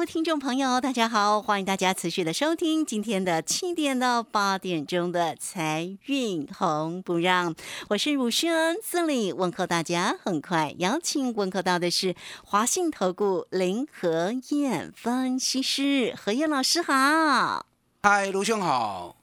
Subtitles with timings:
[0.00, 7.54] 位听众朋友，大家好，欢迎大家持续的收听今天的七点到八点钟的财运红不让，
[7.90, 10.16] 我是汝轩，这里问候大家。
[10.24, 17.66] 很快邀请问候到的是华信投顾林和燕分析师何燕老师好。
[18.02, 19.16] 嗨，卢兄好，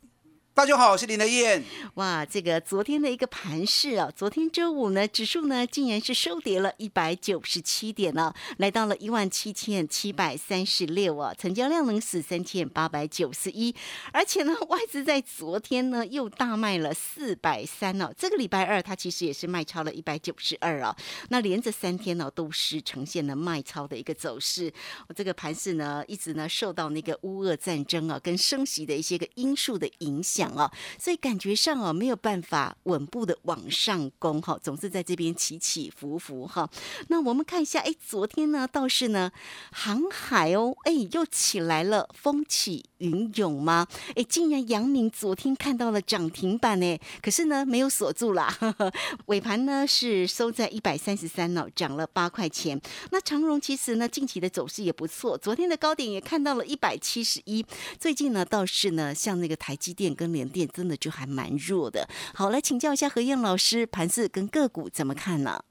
[0.57, 1.63] 大家好，我是林德燕。
[1.93, 13.75] 哇，这个昨天的一个盘势啊，昨天周五呢，指数呢竟然是收跌了一百九十七点呢、来到了一万七千七百三十六啊，成交量能是三千八百九十一，
[14.11, 20.97] 而且呢， 外资在昨天呢又大卖了四百三哦，这个礼拜二它其实也是卖超了一百九十二啊，
[21.29, 24.73] 那连着三天呢都是呈现了卖超的一个走势，
[25.07, 36.69] 我这个盘势呢一直呢受到那个乌俄战争啊跟升息的一些个因素的影响啊，所以感觉上哦没有办法稳步的往上攻哈，总是在这边起起伏伏哈。
[37.07, 39.31] 那我们看一下，哎，昨天呢倒是呢
[39.71, 43.87] 航海哦，哎又起来了，风起云涌吗？
[44.15, 48.55] 哎，竟然阳明昨天看到了涨停板呢，可是呢没有锁住啦，
[49.27, 52.79] 尾盘呢是收在一百三十三哦，涨了八块钱。
[53.11, 57.65] 那长荣其实呢近期的走势也不错，昨天的高点也看到了一百七十一，
[57.99, 62.07] 最近呢倒是呢像那个台积电跟联电真的就还蛮弱的。
[62.33, 65.63] 好，来请教一下何燕老师，盘势跟个股怎么看呢？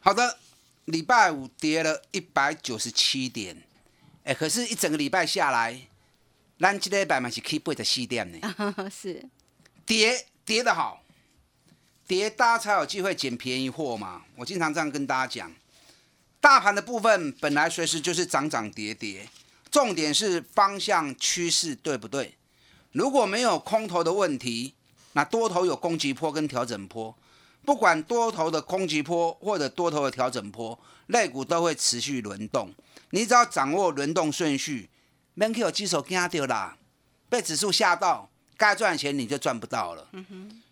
[0.00, 0.38] 好的，
[0.84, 3.62] 礼拜五跌了一百九十七点，
[4.24, 5.88] 哎，可是，一整个礼拜下来，
[6.64, 8.38] 咱这礼拜嘛是可以八十四点呢，
[8.90, 9.22] 是
[9.84, 11.02] 跌跌得好，
[12.06, 14.22] 跌大家才有机会捡便宜货嘛。
[14.34, 15.52] 我经常这样跟大家讲，
[16.40, 19.28] 大盘的部分本来随时就是涨涨跌跌，
[19.70, 22.34] 重点是方向趋势对不对？
[22.92, 24.72] 如果没有空头的问题，
[25.12, 27.14] 那多头有攻击波跟调整波，
[27.66, 32.72] 不管多头的攻击波或者多头的调整波，类股都会持续轮动。
[33.10, 34.88] 你只要掌握轮动顺序，
[35.34, 36.76] 免去有基手惊掉啦，
[37.28, 40.08] 被指数吓到，该赚的钱你就赚不到了。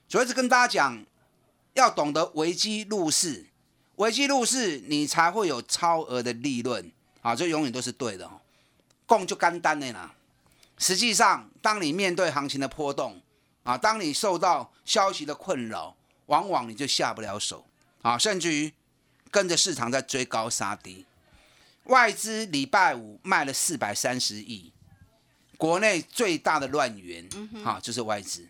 [0.09, 1.05] 所以是跟大家讲，
[1.75, 3.47] 要懂得危机入市，
[3.97, 6.91] 危机入市你才会有超额的利润
[7.23, 8.41] 啊，这永远都是对的、哦。
[9.07, 10.15] 供就干单的啦。
[10.79, 13.21] 实际上，当你面对行情的波动
[13.63, 15.97] 啊，当你受到消息的困扰，
[16.27, 17.65] 往往你就下不了手
[18.03, 18.73] 啊，甚至于
[19.31, 21.05] 跟着市场在追高杀低。
[21.85, 24.73] 外资礼拜五卖了四百三十亿，
[25.57, 27.29] 国内最大的乱源
[27.65, 28.49] 啊就是外资。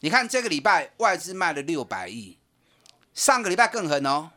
[0.00, 2.38] 你看这个礼拜外资卖了六百亿，
[3.14, 4.30] 上个礼拜更狠哦，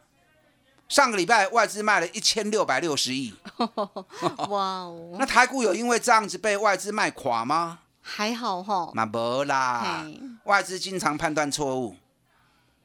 [0.88, 3.35] 上个礼拜外资卖了一千六百六十亿。
[4.50, 7.79] 哇哦， 那台股有因为这样子被外资卖垮吗？
[8.01, 10.09] 还好哈，那没啦，
[10.45, 11.97] 外资经常判断错误。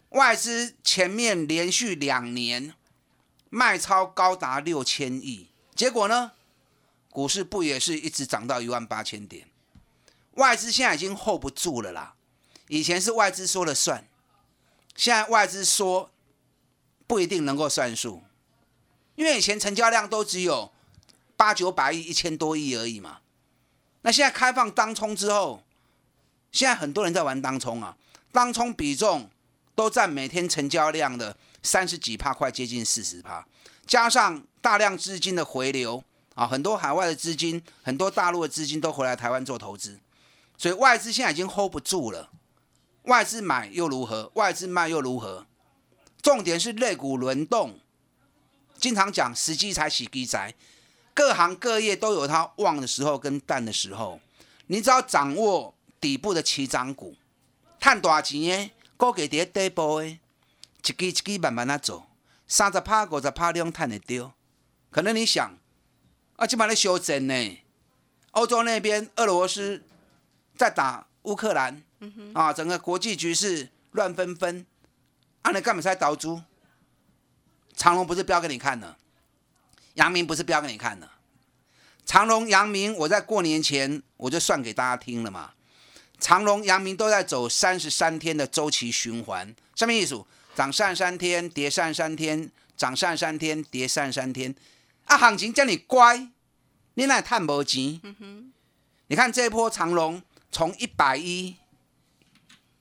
[0.09, 2.75] 外资前面连续两年
[3.55, 6.33] 卖超高达六千亿，结果呢，
[7.11, 9.47] 股市不也是一直涨到一万八千点？
[10.37, 12.15] 外资现在已经 hold 不住了啦。
[12.69, 14.09] 以前是外资说了算，
[14.97, 16.11] 现在外资说
[17.07, 18.23] 不一定能够算数，
[19.17, 20.73] 因为以前成交量都只有
[21.37, 23.19] 八九百亿、一千多亿而已嘛。
[24.01, 25.63] 那现在开放当冲之后，
[26.51, 27.99] 现在很多人在玩当冲啊，
[28.33, 29.29] 当冲比重
[29.82, 33.44] 都占每天成交量的三十几帕，快接近四十帕，
[33.84, 36.04] 加上大量资金的回流
[36.37, 39.98] 啊，很多海外的资金，很多大陆的资金都回来台湾做投资，
[40.56, 42.31] 所以外资现在已经 hold 不住了。
[43.06, 44.31] 外资买又如何？
[44.34, 45.48] 外资卖又如何？
[46.22, 47.80] 重点是类股轮动，
[48.78, 50.54] 经常讲时机才洗机仔，
[51.12, 54.21] 各行各业都有它旺的时候跟淡的时候，
[54.68, 57.16] 你只要掌握底部的起涨股，
[57.80, 58.71] 看多少钱，
[59.03, 60.21] 股价伫底部的，一
[60.81, 62.07] 支一支慢慢啊走，
[62.47, 64.33] 三十趴、五十趴量赚得到。
[64.93, 65.59] 可能你想，
[66.37, 67.59] 啊，今晚在修正呢，
[68.31, 69.83] 欧洲那边俄罗斯
[70.57, 71.83] 在打乌克兰，
[72.33, 74.65] 啊，整个国际局势乱纷纷，
[75.43, 76.41] 啊，你干嘛在倒猪？
[77.75, 78.97] 长隆不是标给你看的，
[79.95, 81.10] 杨明不是标给你看的。
[82.07, 85.55] 长隆、杨明，我在过年前我就算给大家听了嘛。
[86.22, 90.24] 长隆、阳明都在走三十三天的周期循环，什么意思？
[90.54, 94.54] 涨上三天，跌上三天，涨上三天，跌上三天，
[95.07, 96.28] 啊，行情叫你乖，
[96.95, 98.01] 你那探无钱。
[99.09, 100.22] 你看这一波长龙
[100.53, 101.57] 从一百一，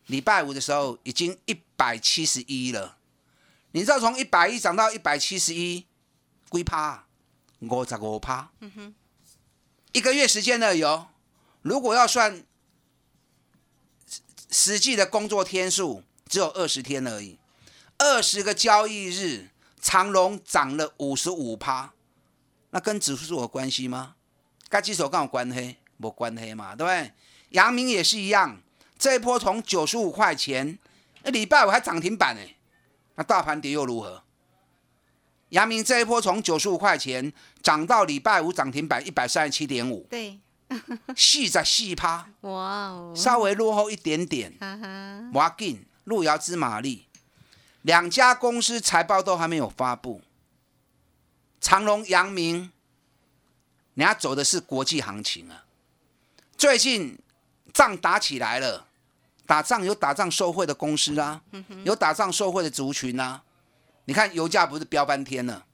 [0.06, 2.98] 礼拜五的时候已经一百七十一了。
[3.72, 5.88] 你知道从一百一涨到一百七十一，
[6.52, 7.06] 几趴？
[7.60, 8.52] 五十五趴。
[9.94, 11.08] 一个月时间而已哦。
[11.64, 12.44] 如果要算
[14.52, 17.40] 实际的工作天数，只有二十天而已。
[17.98, 19.50] 二十个交易日，
[19.82, 21.94] 长隆涨了五十五趴，
[22.72, 24.16] 那跟指数有关系吗？
[24.70, 25.78] 跟指数跟有关系？
[25.98, 27.14] 没关系嘛，对不对？
[27.50, 28.62] 阳明也是一样，
[28.98, 30.78] 这一波从九十五块钱，
[31.24, 32.42] 那礼拜五还涨停板呢，
[33.16, 34.24] 那大盘跌又如何？
[35.50, 37.32] 阳明这一波从九十五块钱
[37.62, 40.40] 涨到礼拜五涨停板一百三十七点五，对，
[41.16, 47.08] 细在细趴，哇哦，稍微落后一点点，哈哈，瓦劲路遥知马力，
[47.82, 50.22] 两家公司财报都还没有发布，
[51.60, 52.72] 长隆、阳明，
[53.96, 55.66] 人家走的是国际行情啊。
[56.58, 57.18] 最近
[57.74, 58.88] 仗打起来了，
[59.46, 61.42] 打仗有打仗受贿的公司啊，
[61.84, 63.44] 有打仗受贿的族群啊。
[64.06, 65.66] 你看油价不是飙翻天了？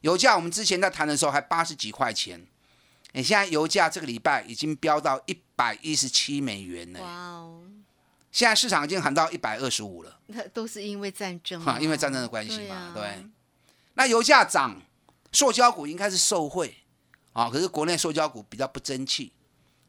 [0.00, 2.46] 油价我们之前在谈的时候还八十几块钱，
[3.12, 7.00] 你现在油价这个礼拜已经飙到一百一十七美元了。
[7.00, 7.62] 哇哦，
[8.30, 13.14] 现在市场已经喊到一百二十五了，那 都是因为战争哈，哦，因为战争的关系嘛，对啊。
[13.14, 13.26] 对。
[13.94, 14.80] 那油价涨，
[15.32, 16.76] 塑胶股应该是受惠。
[17.34, 19.32] 啊，可是国内塑胶股比较不争气，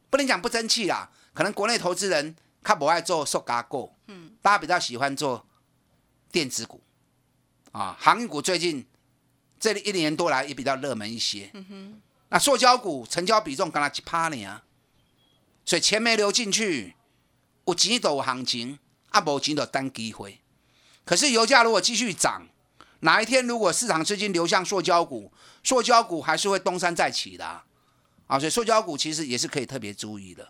[0.10, 5.46] 不能讲不争气啦，可能国内投资人他不爱做塑胶股，嗯，大家比较喜欢做
[6.32, 6.82] 电子股。
[7.74, 8.86] 啊，航运股最近
[9.60, 12.02] 这一年多来也比较热门一些，嗯哼。
[12.34, 14.64] 那塑胶股成交比重刚才一趴呢啊，
[15.64, 16.96] 所以钱没流进去，
[17.66, 18.80] 有钱就有行情，
[19.12, 20.42] 啊无钱就等机会。
[21.06, 22.48] 可是油价如果继续涨，
[23.02, 25.32] 哪一天如果市场资金流向塑胶股，
[25.64, 27.64] 塑胶股还是会东山再起的啊！
[28.26, 30.50] 啊所以塑胶股其实也是可以特别注意的。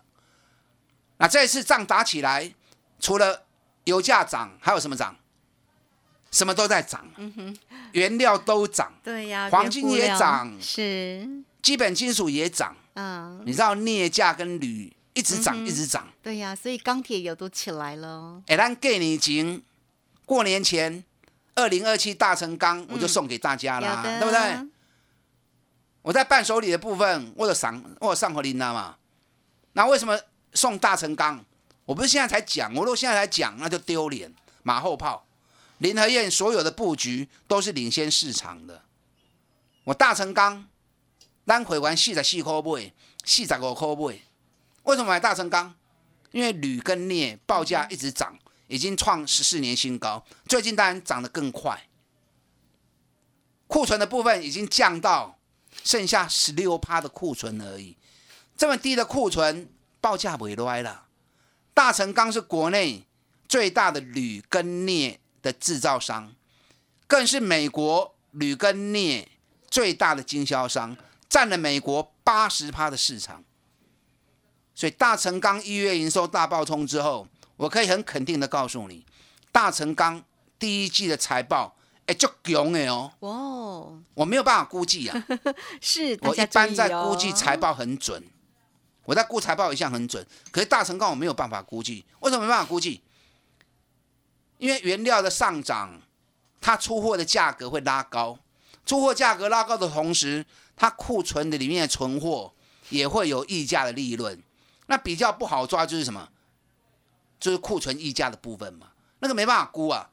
[1.18, 2.50] 那这次仗打起来，
[2.98, 3.44] 除了
[3.84, 5.14] 油价涨，还有什么涨？
[6.30, 7.06] 什么都在涨，
[7.92, 12.76] 原料都涨，对呀，黄金也涨是，基本金属也涨。
[12.92, 16.06] 嗯，你知道镍价跟铝一直涨，一直涨。
[16.22, 19.62] 对呀，所以钢铁也都起来了，哎，咱给你前
[20.26, 21.02] 过年前，
[21.54, 24.68] 二零二七大成钢我就送给大家啦，对不对？？
[26.02, 28.96] 我在伴手礼的部分，我有赏，我有上回琳娜嘛。
[29.72, 30.20] 那为什么
[30.52, 31.42] 送大成钢？
[31.86, 34.30] 我不是现在才讲，我如果现在才讲，那就丢脸，
[34.62, 35.26] 马后炮。
[35.78, 38.82] 林和燕所有的布局都是领先市场的。
[39.84, 40.64] 我大成钢，
[41.46, 42.92] 咱回完四十四块买，
[43.24, 44.20] 四十五块买。
[44.84, 45.74] 为什么买大成钢？
[46.32, 51.88] 因为铝跟镍报价一直涨，已经创十四年新高，最近当然涨得更快。
[53.66, 55.38] 库存的部分已经降到
[55.82, 57.96] 剩下十六趴的库存而已，
[58.56, 59.68] 这么低的库存，
[60.00, 61.06] 报价不会歪了。
[61.72, 63.04] 大成钢是国内
[63.48, 66.34] 最大的铝跟镍的制造商，
[67.06, 69.28] 更是美国铝跟镍
[69.70, 70.96] 最大的经销商，
[71.34, 73.42] 占了美国八十趴的市场。
[74.72, 77.26] 所以大成钢一月营收大爆冲之后，
[77.56, 79.04] 我可以很肯定的告诉你，
[79.50, 80.22] 大成钢
[80.60, 81.74] 第一季的财报，
[82.06, 83.10] 哎，就穷哎哦。
[83.18, 85.26] 哇哦，我没有办法估计啊，
[85.82, 88.22] 是，我一般在估计财报很准，
[89.04, 93.02] 我在估财报一向很准，可是大成钢我没有办法估计，为什么没办法估计？
[94.58, 96.00] 因为原料的上涨，
[96.60, 98.38] 它出货的价格会拉高，
[98.86, 102.52] 出货价格拉高的同时，它库存的里面的存货
[102.90, 104.42] 也会有溢价的利润，
[104.86, 106.28] 那比较不好抓就是什么？
[107.40, 110.10] 就是库存溢价的部分嘛，那个没办法估啊。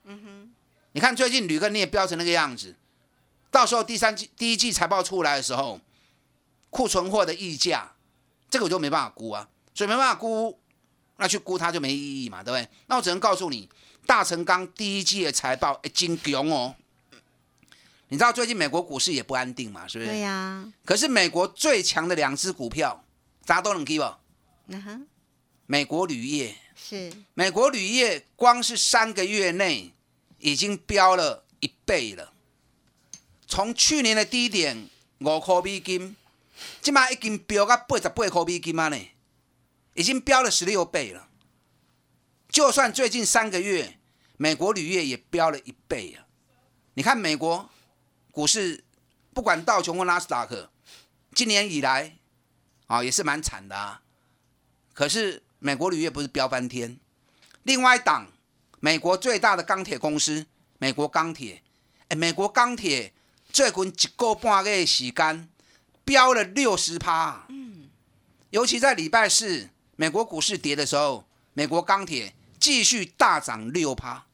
[0.92, 2.76] 你看最近铝跟镍飙成那个样子，
[3.50, 5.80] 到时候第三季、第一季财报出来的时候，
[6.70, 7.94] 库存货的溢价，
[8.50, 10.60] 这个我就没办法估啊，所以没办法估，
[11.18, 12.70] 那去估它就没意义嘛，对不对？
[12.88, 13.70] 那我只能告诉你，
[14.06, 16.76] 大成钢第一季的财报哎，金强哦。
[18.12, 20.12] 你知道最近美国股市也不安定嘛，是不是？
[20.12, 23.06] 对呀，可是美国最强的两只股票，
[23.46, 24.18] 大家都能 give
[24.68, 25.08] 嗯哼，
[25.66, 29.94] 美国铝业，是，美国铝业光是三个月内
[30.40, 32.34] 已经飙了一倍了，
[33.48, 34.90] 从去年的低点
[35.20, 36.18] 五块美金，
[36.82, 38.98] 今嘛已经飙到八十八块美金啊呢，
[39.94, 41.30] 已经飙了十六倍了。
[42.50, 43.98] 就算最近三个月，
[44.36, 46.28] 美国铝业也飙了一倍啊！
[46.96, 47.70] 你看美国
[48.32, 48.84] 股市，
[49.34, 50.72] 不管道琼或纳斯达克，
[51.36, 52.18] 今年以来
[52.88, 54.02] 啊也是蛮惨的啊。
[54.94, 56.98] 可是美国铝业不是飙翻天，
[57.64, 58.28] 另外一档
[58.80, 60.46] 美国最大的钢铁公司
[60.78, 61.62] 美国钢铁，
[62.08, 63.14] 哎，美国钢铁
[63.50, 65.50] 最近一个半月的时间
[66.04, 67.46] 飙了六十趴。
[67.50, 67.90] 嗯，
[68.50, 74.26] 尤其在礼拜四美国股市跌的时候，美国钢铁继续大涨六趴。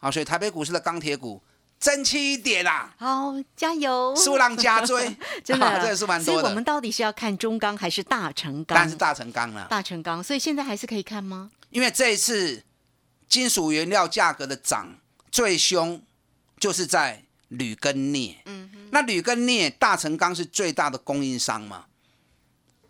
[0.00, 1.42] 啊，所以台北股市的钢铁股
[1.80, 4.14] 争气一点啦，好，加油！
[4.14, 6.40] 数浪加追， 真的，真 的是蛮多的。
[6.42, 8.76] 所以我们到底是要看中钢还是大成钢？
[8.76, 11.50] 但是大成钢了，大成钢，所以现在还是可以看吗？
[11.70, 12.62] 因为这一次
[13.26, 14.98] 金属原料价格的涨
[15.32, 16.02] 最凶，
[16.58, 18.42] 就是在铝跟镍。
[18.44, 21.86] 嗯哼，那铝跟镍，大成钢是最大的供应商嘛，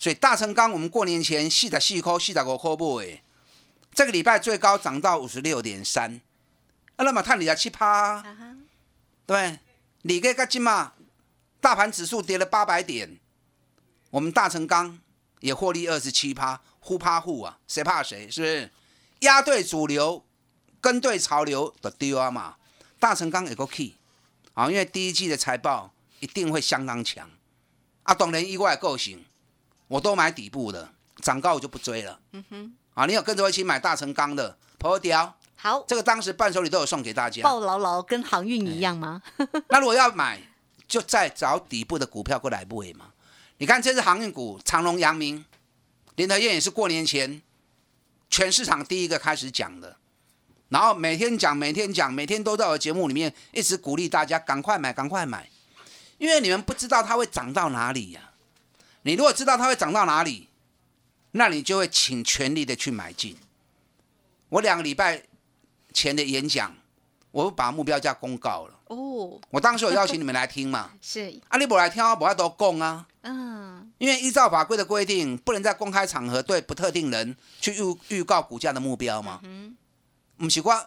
[0.00, 3.22] 所以大成钢我们过年前四十四块、四十五块买，
[3.94, 6.20] 这个礼拜最高涨到五十六点三。
[6.96, 8.22] 那么探你啊七趴，
[9.30, 9.60] 对，
[10.02, 10.94] 你给个金嘛，
[11.60, 13.20] 大盘指数跌了八百点，
[14.10, 14.98] 我们大成钢
[15.38, 18.28] 也获利二十七趴，互趴互啊，谁怕谁？
[18.28, 18.72] 是不是？
[19.20, 20.26] 压对主流，
[20.80, 22.56] 跟对潮流的丢啊嘛。
[22.98, 23.94] 大成钢也够 key
[24.54, 27.30] 啊，因为第一季的财报一定会相当强
[28.02, 28.12] 啊。
[28.12, 29.24] 懂人意外构型，
[29.86, 32.20] 我都买底部的，涨高我就不追了。
[32.32, 35.36] 嗯哼，啊，你有跟着我一起买大成钢的，破掉。
[35.62, 39.20] 好，这个当时伴手礼都有送给大家，抱牢牢跟航运一样吗？
[39.68, 40.40] 那如果要买，
[40.88, 43.12] 就再找底部的股票过来买嘛。
[43.58, 45.44] 你看这是航运股，长隆、阳明、
[46.16, 47.42] 联合燕也是过年前
[48.30, 49.98] 全市场第一个开始讲的，
[50.70, 55.50] 然后每天讲、每天讲、每天都在我节目里面一直鼓励大家赶快买、赶快买，
[56.16, 58.30] 因为你们不知道它会涨到哪里呀。
[59.02, 60.48] 你如果知道它会涨到哪里，
[61.32, 63.36] 那你就会请全力的去买进。
[64.48, 65.24] 我两个礼拜。
[65.92, 66.74] 前的演讲，
[67.30, 68.74] 我把目标价公告了。
[68.88, 70.90] 哦，我当时有邀请你们来听嘛？
[71.00, 71.40] 是。
[71.48, 73.06] 阿里伯来听，我要都供啊。
[73.22, 73.92] 嗯。
[73.98, 79.40] 因为依照法规的规定，不能在公开场合对不特定人去预预告股价的目标嘛。
[79.44, 79.76] 嗯。
[80.38, 80.86] 不是我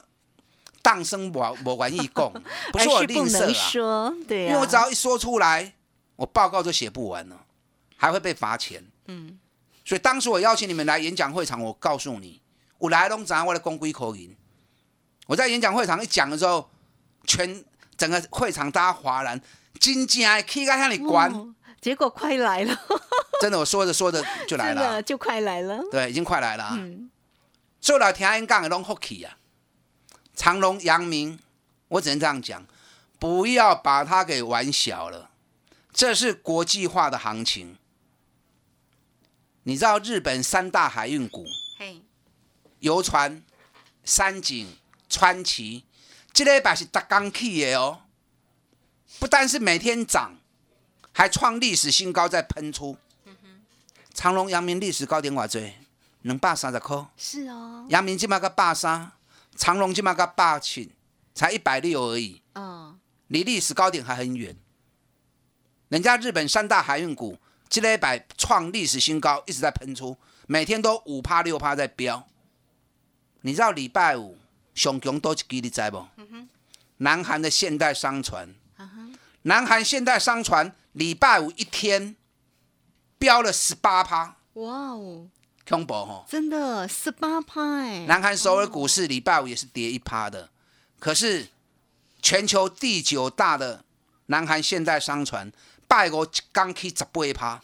[0.81, 2.33] 当生我我玩意供，
[2.73, 4.13] 不是我吝啬啊。
[4.27, 4.49] 对啊。
[4.49, 5.73] 因为我只要一说出来，
[6.15, 7.45] 我报告就写不完了，
[7.95, 8.83] 还会被罚钱。
[9.07, 9.39] 嗯。
[9.85, 12.41] 所以当时我邀请你们来演讲会场，我告诉你，
[12.79, 14.35] 我来龙咱我的公规口音。
[15.27, 16.69] 我在演讲会场一讲的时候，
[17.25, 17.63] 全
[17.97, 19.39] 整个会场大家哗然，
[19.79, 22.77] 金鸡啊，可以向你关，结果快来了，
[23.39, 27.09] 真的，我说着说着就来了，就快来了，对，已经快来了嗯！
[27.79, 29.37] 所以来听演讲的拢福气啊，
[30.35, 31.39] 长隆、阳明，
[31.87, 32.65] 我只能这样讲，
[33.17, 35.29] 不要把它给玩小了，
[35.93, 37.77] 这是国际化的行情。
[39.63, 41.45] 你知道日本三大海运股，
[41.77, 42.01] 嘿，
[42.79, 43.41] 游船、
[44.03, 44.67] 三井。
[45.13, 45.83] 川崎，
[46.33, 48.01] 这礼拜是大刚起的哦，
[49.19, 50.35] 不但是每天涨，
[51.11, 52.97] 还创历史新高，在喷出。
[54.11, 55.73] 长隆、阳明历史高点偌济？
[56.23, 57.05] 两百三十块。
[57.15, 57.85] 是哦。
[57.89, 59.11] 阳明起码个百三，
[59.55, 60.91] 长隆起码个百七，
[61.35, 62.41] 才一百六而已。
[62.55, 62.99] 嗯。
[63.27, 64.55] 离历史高点还很远。
[65.89, 67.37] 人家日本三大海运股，
[67.69, 70.17] 这礼拜创历史新高，一直在喷出，
[70.47, 72.27] 每天都五趴六趴在飙。
[73.41, 74.39] 你知道礼拜五？
[74.73, 76.05] 熊强多一支，你知不？
[76.97, 78.53] 南韩的现代商船，
[79.43, 82.15] 南韩现代商船礼拜五一天
[83.17, 85.27] 飙了十八趴，哇哦，
[85.67, 86.25] 恐怖哈！
[86.29, 88.05] 真的十八趴哎！
[88.05, 90.49] 南韩首尔股市礼拜五也是跌一趴的，
[90.99, 91.49] 可是
[92.21, 93.83] 全球第九大的
[94.27, 95.51] 南韩现代商船
[95.87, 97.61] 拜五刚起十八趴。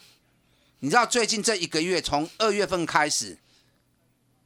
[0.80, 3.38] 你知道最近这一个月，从二月份开始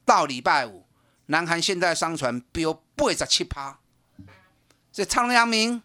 [0.05, 0.84] 到礼拜五。
[1.27, 3.79] 南韩现代商船飙八十七趴，
[4.91, 5.81] 这长阳明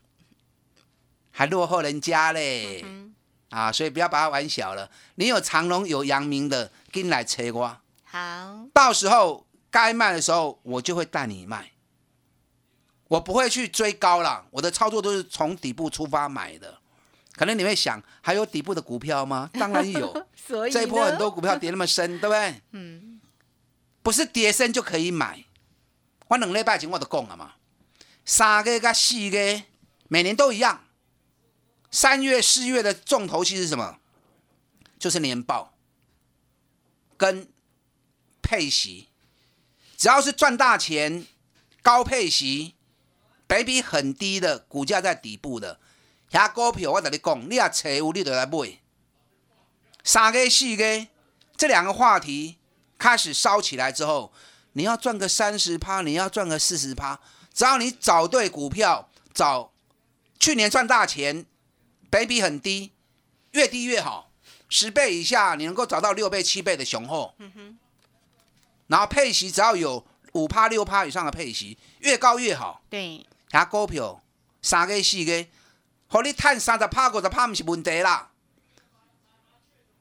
[1.31, 2.85] 还落后人家嘞，
[3.49, 4.91] 啊，所以不要把它玩小了。
[5.15, 7.79] 你有长隆有阳明的，跟来切我。
[8.05, 11.71] 好，到时候该卖的时候，我就会带你卖。
[13.09, 16.79] 我不会去追高了，我的操作都是从底部出发买的。
[17.35, 19.49] 可能你会想，还有底部的股票吗？
[19.55, 22.61] 当然有， 所以这一波很多股票跌那么深，对不对？
[22.73, 23.10] 嗯。
[24.03, 25.45] 不是跌升就可以买，
[26.29, 27.55] 我两礼拜前我都讲了嘛，
[28.25, 29.63] 三个跟四个
[30.09, 30.85] 每年都一样，
[31.91, 33.99] 三月四月的重头戏是什么？
[34.99, 35.75] 就是年报。
[37.17, 37.53] 跟
[38.41, 39.11] 配息，
[39.99, 41.27] 只要是赚大钱、
[41.83, 42.77] 高配息、
[43.47, 45.79] 倍比很低的股价在底部的，
[46.31, 48.79] 遐股票我跟你讲，你也找有你就来买，
[50.03, 51.07] 三个四个
[51.59, 52.57] 这两个话题。
[53.01, 54.31] 开始烧起来之后，
[54.75, 57.19] 你要赚个三十趴，你要赚个四十趴，
[57.55, 59.73] 只要你找对股票，找
[60.39, 61.47] 去年赚大钱，
[62.11, 62.93] 倍比很低，
[63.53, 64.31] 越低越好，
[64.69, 67.35] 十倍以下你能够找到六倍、七倍的雄厚。
[67.39, 67.79] 嗯哼。
[68.89, 72.83] 然后配息只要有五趴、六趴以上的配息，越高越好。
[72.91, 73.27] 对。
[73.51, 74.23] 遐股票
[74.61, 75.47] 三个四个，
[76.07, 78.31] 和你赚三十趴五十趴，毋是问题啦。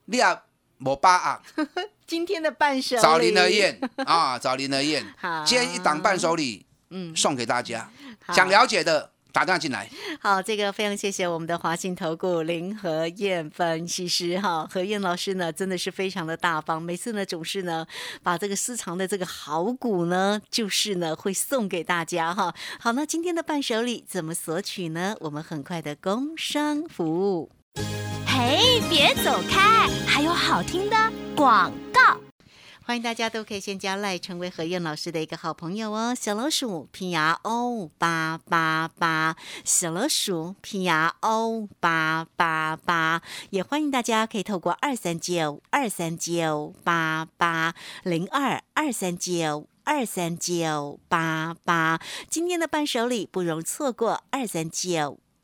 [0.04, 0.40] 你也
[0.78, 1.64] 无把握，
[2.10, 5.44] 今天的伴手礼找林德燕啊，找林德燕 好。
[5.44, 7.88] 今天一档伴手礼嗯，送给大家，
[8.26, 9.88] 好想了解的打电话进来。
[10.20, 17.86] 好，这个非常谢谢我们的华信投顾林和燕分析师哈，何燕老师呢真的是非常的大方，每次呢总是呢
[18.24, 22.52] 把这个私藏的这个好股呢，就是呢会送给大家哈。
[22.80, 25.14] 好，那今天的伴手礼怎么索取呢？
[25.20, 27.52] 我们很快的工商服务。
[28.26, 30.96] 嘿，别走开，还有好听的
[31.40, 32.20] 广告。
[32.84, 36.14] 欢迎大家都可以先加赖，成为何燕老师的一个好朋友哦。
[36.14, 49.66] 小老鼠 P R O 八八八，小老鼠 P R O 八八八，也欢迎大家可以透过二三九二三九八八零二二三九。
[49.82, 55.18] 二三九八八，今天的伴手礼不容错过，二三九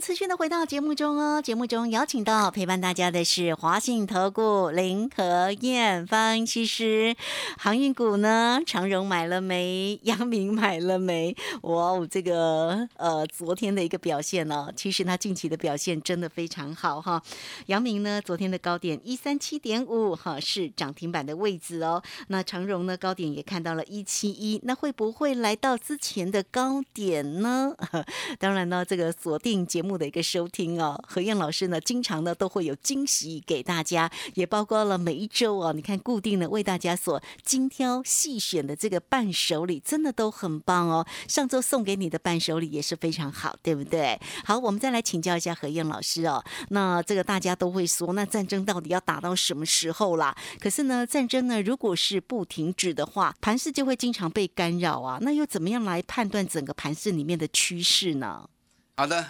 [0.00, 1.40] 持续的回到节目中哦。
[1.40, 7.16] 节目中邀请到陪伴大家的是华信投顾林和燕分析师。
[7.56, 9.98] 航运股呢，长荣买了没？
[10.02, 11.34] 阳明买了没？
[11.62, 17.22] 哇哦，这个呃，昨天的一个表现呢、其实它近期的表现真的非常好哈。
[17.66, 22.02] 阳明呢，昨天的高点一三七点五哈，是涨停板的位置哦。
[22.28, 27.74] 那长荣呢，高点也看到了一七一，那会不会来到之前的高点呢？
[28.38, 41.06] 当然呢，这个锁定节目的一个收听哦，何燕老师呢，经常呢都会有惊喜给大家，也包括了每一周哦，你看固定的为大家所精挑细选的这个伴手礼，真的都很棒哦。
[41.28, 44.18] 上周送给你的伴手礼也是非常好，对不对？
[44.44, 46.42] 好，我们再来请教一下何燕老师哦。
[46.70, 50.34] 那这个大家都会说，那战争到底要打到什么时候啦？
[50.58, 55.18] 可是呢，战争呢，如果是不停止的话，盘势就会经常被干扰啊。
[55.20, 58.48] 那又怎么样来判断整个盘势里面的趋势呢？
[58.96, 59.26] 好的，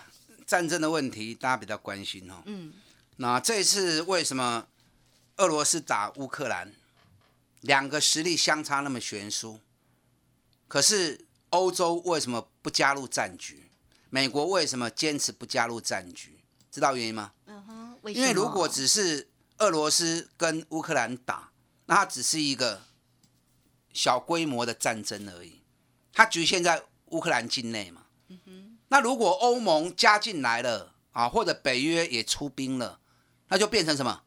[0.46, 2.42] 战争的问题大家比较关心哦。
[2.46, 2.72] 嗯，
[3.16, 4.68] 那这次为什么
[5.38, 6.72] 俄罗斯打乌克兰，
[7.60, 9.60] 两个实力相差那么悬殊？
[10.68, 13.70] 可是欧洲为什么不加入战局？
[14.08, 16.38] 美国为什么坚持不加入战局？
[16.70, 17.32] 知道原因吗？
[17.46, 19.28] 嗯哼，为因为如果只是
[19.58, 21.50] 俄罗斯跟乌克兰打，
[21.86, 22.82] 那它只是一个
[23.92, 25.62] 小规模的战争而已，
[26.12, 28.06] 它局限在乌克兰境内嘛。
[28.88, 32.98] 那如果欧盟加进来了啊，或者北约也出兵了，
[33.48, 34.22] 那就变成什么？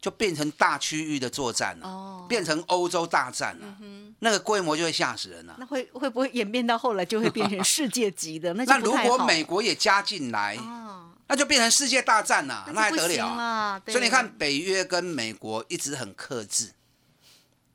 [0.00, 3.76] 就变成大区域的作战了，哦，变成欧洲大战了。
[4.20, 5.56] 那个规模就会吓死人了。
[5.58, 8.54] 那会会不会演变到后来就会变成世界级的？
[8.54, 13.82] 那那如果美国也加进来，哦，那就变成世界大战了，那还得了啊？
[13.88, 16.72] 所以你看，北约跟美国一直很克制。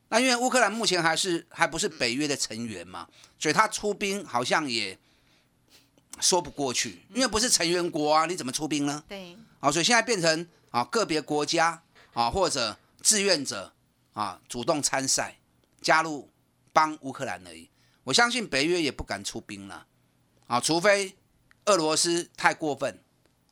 [0.08, 3.06] 那因为乌克兰目前还是还不是北约的成员嘛，
[3.38, 4.98] 所以他出兵好像也
[6.20, 9.02] 说不过去，因为不是成员国啊，你怎么出兵呢？
[9.08, 13.72] 对，啊，所以现在变成啊个别国家啊或者志愿者
[14.12, 15.38] 啊主动参赛
[15.80, 16.30] 加入
[16.72, 17.68] 帮乌克兰而已。
[18.04, 19.86] 我相信北约也不敢出兵了
[20.46, 21.16] 啊，除非
[21.64, 23.02] 俄罗斯太过分，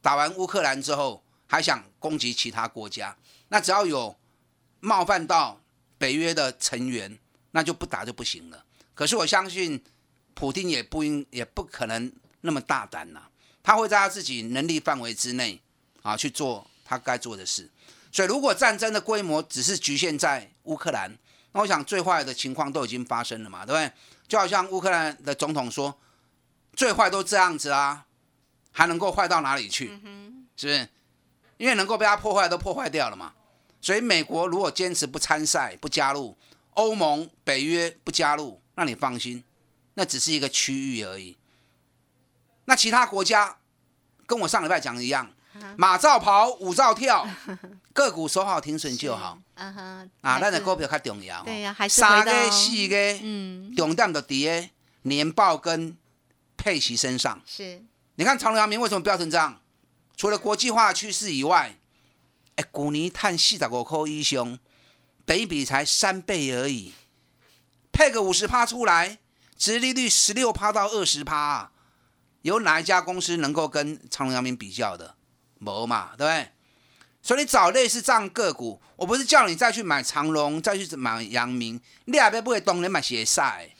[0.00, 3.16] 打完乌克兰之后还想攻击其他国家，
[3.48, 4.14] 那只要有
[4.80, 5.60] 冒犯到
[5.96, 7.18] 北约的成员，
[7.52, 8.64] 那就不打就不行了。
[8.94, 9.82] 可是我相信
[10.34, 13.22] 普京也不应也不可能那么大胆呐、
[13.62, 15.60] 他会在他自己能力范围之内
[16.02, 17.68] 啊去做他该做的事。
[18.12, 21.16] 所以，如果战争的规模只是局限在乌克兰，
[21.52, 23.90] 那我想最坏的情况都已经发生了嘛，对不对？
[24.28, 25.98] 就好像乌克兰的总统说，
[26.74, 28.04] 最坏都这样子啊，
[28.70, 29.88] 还能够坏到哪里去？
[30.56, 30.88] 是不是？
[31.56, 33.32] 因为能够被他破坏都破坏掉了嘛。
[33.80, 36.36] 所以，美国如果坚持不参赛、不加入，
[36.74, 39.42] 欧盟、北约不加入，那你放心，
[39.94, 41.36] 那只是一个区域而已。
[42.64, 43.56] 那其他国家
[44.26, 45.28] 跟我上礼拜讲的一样，
[45.76, 47.26] 马照跑，舞照跳，
[47.92, 49.82] 个股守好停损就好啊哈，
[50.20, 50.34] 啊。
[50.34, 51.42] 还是咱的股票较重要哦。
[51.44, 54.68] 对呀还是三个、四个，嗯，重点就伫个
[55.02, 55.96] 年报跟
[56.56, 57.40] 配息身上。
[57.44, 57.82] 是
[58.14, 59.60] 你看长隆、阳明为什么飙成这样？
[60.16, 61.76] 除了国际化趋势以外，
[62.54, 64.58] 哎，哎，去年探四十五块以上，
[65.24, 66.92] 本比才三倍而已，
[67.90, 69.18] 配个五十趴出来，
[69.56, 71.71] 殖利率十六趴到二十趴，
[72.42, 75.14] 有哪一家公司能够跟长隆、阳明比较的？
[75.58, 76.48] 没嘛，对不对？
[77.22, 83.70] 所以你找类似这样个股，我不是叫你再去买长隆，再去买阳明，你也不会懂人买鞋赛，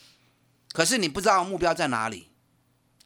[0.72, 2.30] 可是你不知道目标在哪里，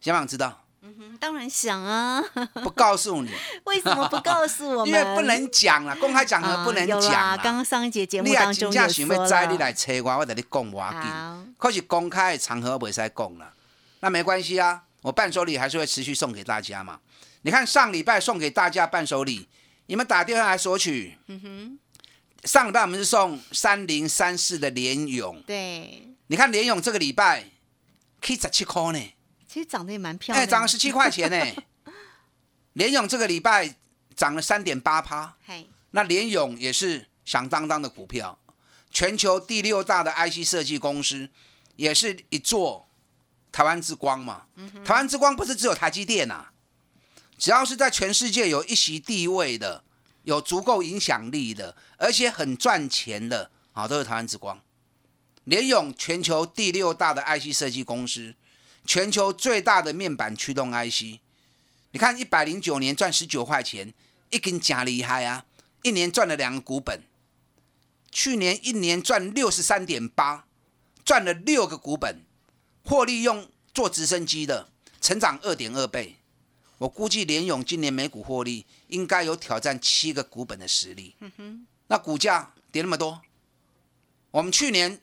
[0.00, 0.62] 想不想知道？
[0.82, 2.22] 嗯当然想啊，
[2.62, 3.30] 不告诉你，
[3.64, 4.88] 为什么不告诉我们？
[4.88, 7.36] 因为不能讲了，公开场合不能有讲。
[7.38, 9.64] 刚刚上一节节目你当中有也真正想要说知，你了。
[9.64, 11.54] 来找我，我跟你讲我好紧。
[11.58, 13.52] 可是公开的场合不使讲了，
[14.00, 17.00] 那没关系啊，我伴手礼还是会持续送给大家嘛。
[17.42, 19.48] 你看上礼拜送给大家伴手礼，
[19.86, 21.16] 你们打电话来索取。
[21.28, 21.78] 嗯哼。
[22.42, 27.44] 上礼拜我们是送三零三四的联勇，对，你看联勇这个礼拜
[28.20, 29.14] 可以十七块呢，
[29.46, 30.50] 其实长得也蛮漂哎、亮的。
[30.50, 31.62] 涨了十七块钱呢。
[32.74, 33.76] 联勇这个礼拜
[34.16, 38.36] 涨了三点八趴，嘿，那联勇也是响当当的股票，
[38.90, 41.30] 全球第六大的 IC 设计公司，
[41.76, 42.85] 也是一座
[43.56, 44.42] 台湾之光嘛。
[44.84, 46.48] 台湾之光不是只有台积电呐、
[47.38, 49.82] 只要是在全世界有一席地位的、
[50.24, 54.60] 有足够影响力的，而且很赚钱的啊，都是台湾之光。
[55.44, 58.34] 联勇全球第六大的 IC 设计公司，
[58.84, 61.20] 全球最大的面板驱动 IC。
[61.92, 63.94] 你看，一百零九年赚十九块钱，
[64.28, 65.46] 一根假厉害啊！
[65.82, 67.04] 一年赚了两个股本，
[68.10, 70.44] 去年一年赚六十三点八，
[71.02, 72.26] 赚了六个股本，
[72.86, 74.68] 获利用做直升机的，
[75.00, 76.16] 成长二点二倍。
[76.78, 81.16] 我估计联勇今年每股获利应该有挑战七个股本的实力。
[81.88, 83.22] 那股价跌那么多，
[84.30, 85.00] 我们去年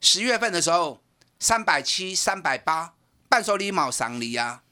[0.00, 1.02] 十月份的时候，
[1.40, 2.94] 三百七、三百八，
[3.28, 4.62] 半手礼毛赏里呀，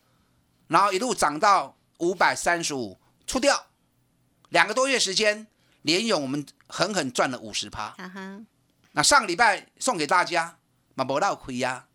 [0.69, 3.67] 然后一路涨到五百三十五，出掉，
[4.51, 5.47] 两个多月时间，
[5.83, 7.97] 连勇我们狠狠赚了五十趴。
[8.93, 10.59] 那上个礼拜送给大家，
[10.95, 11.86] 嘛不闹亏啊，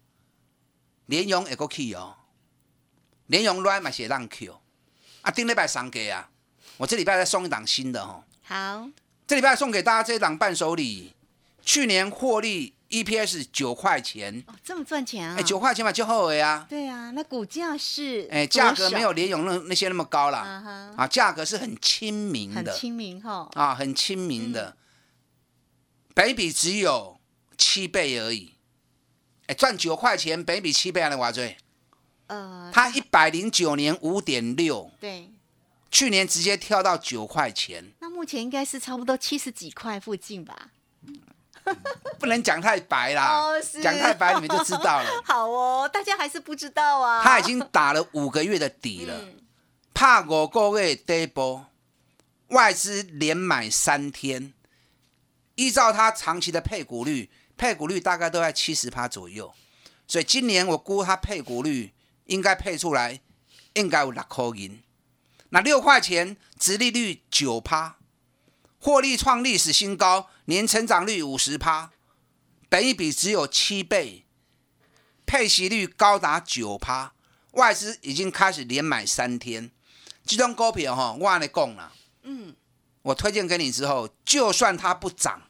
[1.12, 2.16] 连勇也够 key 哦，
[3.28, 4.58] 连勇乱嘛写让 Q，
[5.24, 6.30] 啊，顶礼拜上给啊，
[6.78, 8.88] 我这礼拜再送一档新的哦，好，
[9.28, 11.14] 这礼拜送给大家这一档伴手礼，
[11.62, 15.36] 去年获利 EPS 九块钱，哦，这么赚钱啊？
[15.38, 23.50] 哎，九块钱嘛就后悔啊，对啊，那股价是哎，价格没有联勇那那些那么高啦，啊哈，啊，价格是很亲民的，很亲民哈。
[23.56, 24.78] 啊，很亲民的，
[26.14, 27.20] 北比只有
[27.58, 28.51] 七倍而已。
[29.48, 31.58] 哎，赚九块钱，北比七倍还能挖最？
[32.28, 35.30] 呃，它一百零九年五点六，对，
[35.90, 40.70] 去年直接跳到九块钱，那目前应该是差不多七十几块附近吧？
[42.18, 43.44] 不能讲太白啦
[43.84, 45.10] 讲太白你们就知道了。
[45.24, 47.22] 好哦，大家还是不知道啊。
[47.24, 49.38] 他已经打了五个月的底了，嗯
[49.94, 51.68] 怕五个月跌波，
[52.48, 54.54] 外资连买三天，
[55.54, 57.30] 依照它长期的配股率，
[57.62, 59.54] 配股率大概都在七十趴左右，
[60.08, 61.94] 所以今年我估它配股率
[62.26, 63.22] 应该配出来，
[63.74, 64.82] 应该有六块银。
[65.50, 67.98] 那六块钱，殖利率九趴，
[68.80, 71.92] 获利创历史新高，年成长率五十趴，
[72.68, 74.26] 本一比只有七倍，
[75.28, 77.14] 配息率高达九趴，
[77.52, 79.70] 外资已经开始连买三天。
[80.26, 81.92] 这种股票哈，我跟你讲啦，
[82.24, 82.56] 嗯，
[83.04, 85.44] 我推荐给你之后，就算它不涨，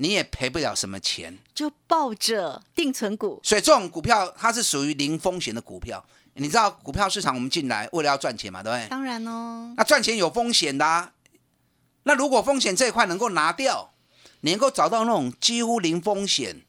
[0.00, 1.38] 你也赔不了什么钱。
[1.54, 6.02] 就抱着定存股，所以这种股票它是属于零风险的股票。
[6.34, 8.88] 你知道股票市场我们进来为了要赚钱嘛，对不对？
[8.88, 11.12] 当然哦，那赚钱有风险的、啊，
[12.04, 13.92] 那如果风险这一块能够拿掉，
[14.40, 16.62] 你能够找到那种几乎零风险，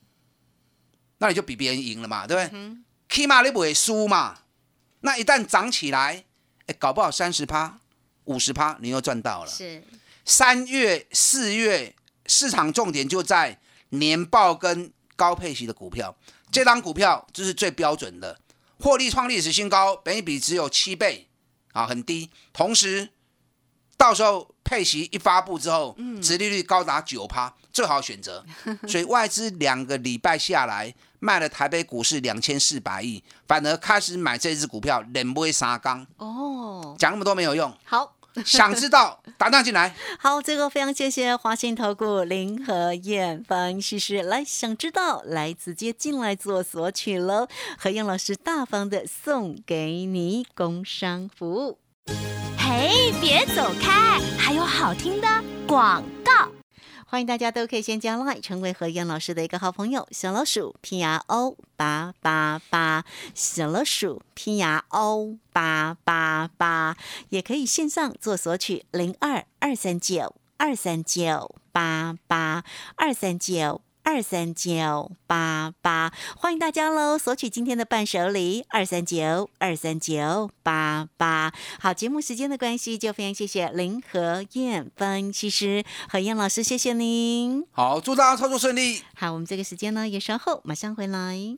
[1.20, 2.76] 那你就比别人赢了嘛，对不对？
[3.08, 4.40] 起码你不会输嘛。
[5.02, 6.26] 那一旦涨起来，
[6.66, 7.80] 哎，搞不好三十趴、
[8.26, 9.50] 五十趴，你又赚到了。
[9.50, 9.82] 是
[10.26, 11.96] 三月、四月
[12.32, 16.16] 市场重点就在年报跟高配息的股票，
[16.50, 18.40] 这张股票就是最标准的，
[18.80, 21.28] 获利创历史新高，本益比只有七倍
[21.74, 22.30] 啊，很低。
[22.54, 23.10] 同时，
[23.98, 28.46] 到时候配息一发布之后，殖利率高达九趴，最好选择。
[28.88, 37.78] 所以外资两个礼拜下来卖了台北股市两千四百亿，反而开始买这只股票，连不会三缸，哦，讲那么多没有用。
[37.84, 38.16] 好。
[38.46, 39.92] 想知道打电话进来。
[40.20, 47.48] 好，最后非常谢谢华信投顾林和燕方析师来，想知道来直接进来做索取喽。
[47.76, 51.80] 何燕老师大方的送给你工商服务。
[52.56, 55.28] 嘿，别走开，还有好听的
[55.66, 56.51] 广告。
[57.12, 63.04] 欢迎大家都可以先加 line 成为何燕老师的一个好朋友，小老鼠 P R O 八八八，
[63.36, 66.96] 小老鼠 P R O 八八八，
[67.28, 72.64] 也可以线上做索取零二二三九二三九八八
[72.96, 73.82] 二三九。
[74.04, 77.18] 二三九八八，欢迎大家喽！
[77.18, 81.54] 索取今天的伴手礼，二三九二三九八八。
[81.80, 87.66] 好，节目时间的关系，就非常谢谢林和燕分析师何燕老师，谢谢您。
[87.72, 89.02] 好，祝大家操作顺利。
[89.16, 91.58] 好，我们这个时间呢也稍后马上回来。